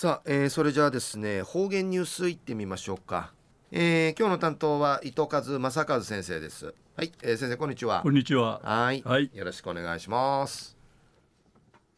[0.00, 3.34] さあ、えー、それじゃあですね方言ニュースいってみましょうか、
[3.70, 6.74] えー、今日の担当は伊藤和正和先生です。
[6.96, 8.00] はい、えー、先生こんにちは。
[8.02, 8.62] こんにちは。
[8.64, 9.02] はい。
[9.04, 9.30] はい。
[9.34, 10.74] よろしくお願いします。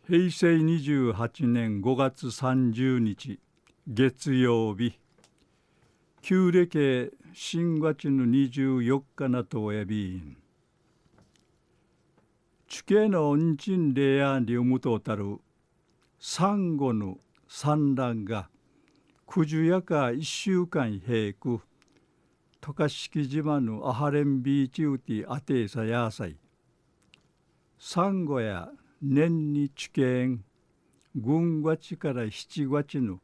[0.08, 3.38] 平成28年5月30日
[3.86, 4.98] 月曜日。
[6.22, 10.20] 旧暦新月の24日なとおやび
[12.66, 15.38] 地形の恩人レアに生むとたる
[16.18, 17.18] サンゴの
[17.54, 18.48] 産卵が
[19.26, 21.60] 九十夜か一週間平く
[22.62, 26.36] 渡嘉敷島のアハレンビーチウティアテーサヤーサイ。
[27.78, 28.70] サンゴや
[29.02, 30.38] 年に地形
[31.14, 33.18] 軍月から七月の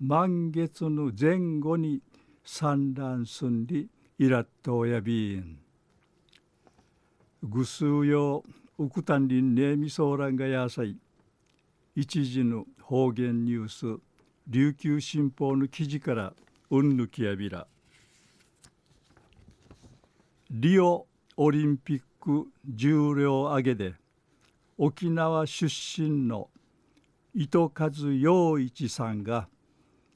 [0.00, 2.00] 満月の前後に
[2.44, 5.58] 産卵すんりイラットやビーン
[7.44, 8.42] ぐすうよ
[8.78, 10.98] うくたんりんねみそうらんがやさい。
[11.96, 14.00] 一時の方言ニュース
[14.48, 16.32] 琉球新報の記事から
[16.70, 17.68] うんぬきやびら。
[20.50, 23.94] リオオリンピック重量挙げで
[24.76, 26.48] 沖縄出身の
[27.32, 29.48] 糸数陽一さんが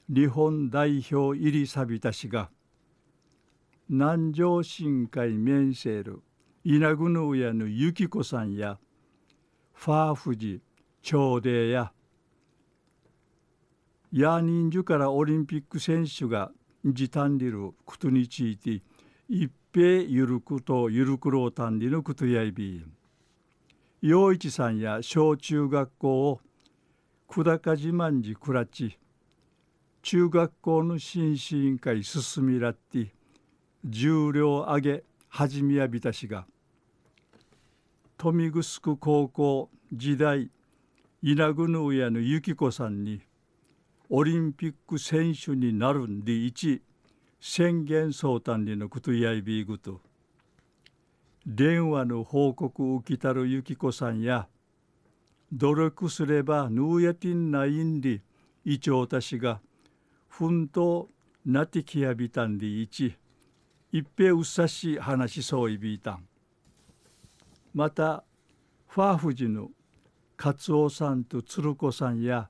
[0.09, 2.49] 日本代表入りさびたしが
[3.87, 6.23] 南城深海メンセール
[6.63, 8.79] 稲ぐぬやのゆきこさんや
[9.73, 10.61] ファーフジ
[11.01, 11.91] 朝礼や
[14.11, 16.51] ヤーニンジュからオリンピック選手が
[16.83, 18.81] 時短りることについて
[19.27, 22.83] 一平ゆるくとゆるくろうたんりのことやいび。
[24.01, 26.39] 陽一さんや小中学校を
[27.27, 28.97] 久高自慢寺くらち
[30.01, 33.13] 中学校の新市委員会進みらって
[33.85, 36.45] 重量上げ始めやびたしが
[38.17, 40.49] 豊見城高校時代
[41.21, 43.19] 稲ぐぬやのゆき子さんに
[44.09, 46.81] オリンピック選手になるんで一
[47.41, 49.99] 宣言相談にのことやいびいぐと。
[51.45, 54.47] 電話の報告を受けたるゆき子さんや
[55.51, 58.21] 努力すればぬうやてんないんで
[58.63, 59.59] いちょうたしが
[60.29, 61.07] 奮闘
[61.45, 63.17] なてきやびたんで一
[63.91, 66.25] 一平うっさし話しそういびいたん。
[67.73, 68.23] また
[68.87, 69.69] ファーフジの
[70.41, 72.47] 勝夫さんと鶴子さんや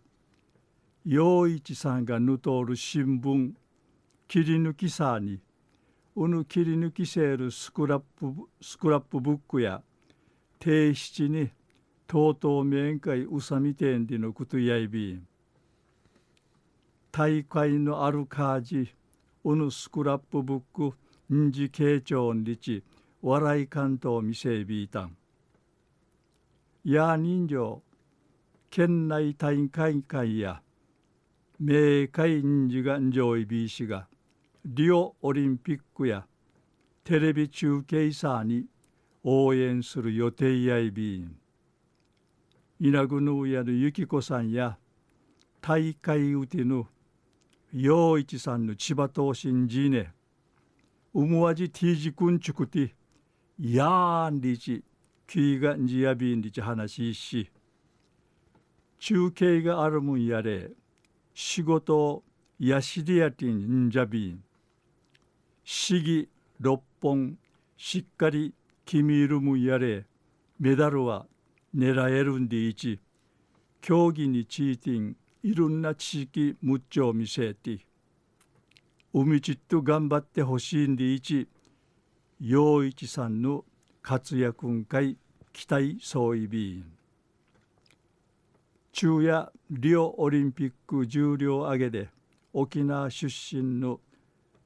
[1.03, 3.53] 陽一さんがぬとおる新聞
[4.27, 5.39] 切り抜きさに
[6.15, 9.81] うぬ切り抜きせるスクラップスクラップブックや
[10.59, 11.49] 提出に
[12.05, 15.25] とうとう面会うさみてんでのことやいびん。
[17.11, 18.93] 大会のあるカージ
[19.43, 20.93] うぬスクラップブック
[21.33, 22.83] んじ慶長んりち
[23.23, 25.15] 笑い関東見せびいたん。
[26.91, 27.83] や人情
[28.71, 30.63] 県内大会会や
[31.59, 34.07] 明会んじがんじょいびいしが
[34.65, 36.25] リオオリンピックや
[37.03, 38.65] テレビ中継さに
[39.23, 41.35] 応援する予定やいびん。
[42.79, 44.79] 稲ぐぬやのゆきこさんや
[45.61, 46.87] 大会うてぬ
[47.71, 50.11] 陽一さんの千葉東進じね
[51.13, 52.95] うむわじティージくんちくて
[53.59, 54.83] やーんりち
[55.29, 57.51] きいがんじやびんりち話し
[58.97, 60.71] 中継があるもんやれ。
[61.35, 62.23] 仕事
[62.59, 64.43] やしりやてんんじゃびん。
[65.63, 66.27] 市議
[66.59, 67.37] 六本
[67.77, 70.07] しっかり君いるもんやれ。
[70.59, 71.27] メダルは
[71.77, 72.99] 狙えるんでいち。
[73.81, 77.77] 競技についてんいろんな知識むっちょ見せて。
[79.13, 81.47] 海ちっと頑張ってほしいんでいち。
[82.41, 83.63] 陽一さんの
[84.01, 85.17] 活躍んかい
[85.53, 86.83] 期待総意備
[88.91, 92.09] 昼夜リオオリンピック重量挙げで
[92.53, 93.99] 沖縄出身の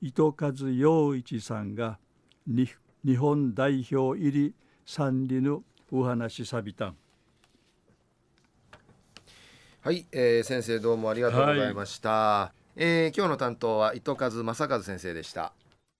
[0.02, 2.00] 糸数陽一さんが
[2.48, 4.54] 日本代表入り
[4.86, 6.96] 三里のお話さびたん。
[9.82, 15.52] はい、えー、先生どうもありがとうございました、はい、えー、今日の担当は糸数正和先生でした